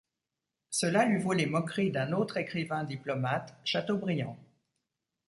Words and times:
Cela 0.71 1.05
lui 1.05 1.19
vaut 1.19 1.33
les 1.33 1.45
moqueries 1.45 1.91
d'un 1.91 2.11
autre 2.13 2.37
écrivain 2.37 2.83
diplomate, 2.83 3.55
Chateaubriand. 3.63 4.35